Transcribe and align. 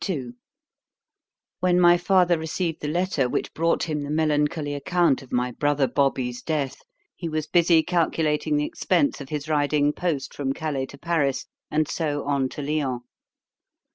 II 0.09 0.31
WHEN 1.59 1.79
my 1.79 1.95
father 1.95 2.39
received 2.39 2.81
the 2.81 2.87
letter 2.87 3.29
which 3.29 3.53
brought 3.53 3.83
him 3.83 4.01
the 4.01 4.09
melancholy 4.09 4.73
account 4.73 5.21
of 5.21 5.31
my 5.31 5.51
brother 5.51 5.85
Bobby's 5.87 6.41
death, 6.41 6.77
he 7.15 7.29
was 7.29 7.45
busy 7.45 7.83
calculating 7.83 8.57
the 8.57 8.65
expence 8.65 9.21
of 9.21 9.29
his 9.29 9.47
riding 9.47 9.93
post 9.93 10.33
from 10.33 10.53
Calais 10.53 10.87
to 10.87 10.97
Paris, 10.97 11.45
and 11.69 11.87
so 11.87 12.23
on 12.25 12.49
to 12.49 12.63
_Lyons. 12.63 13.01